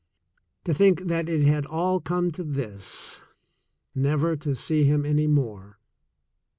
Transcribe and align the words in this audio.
To 0.63 0.73
think 0.73 1.01
that 1.09 1.29
it 1.29 1.43
had 1.43 1.67
all 1.67 1.99
come 1.99 2.31
to 2.31 2.43
this!— 2.43 3.21
Never 4.09 4.35
to 4.37 4.55
see 4.55 4.83
him 4.83 5.05
any 5.05 5.27
more! 5.27 5.77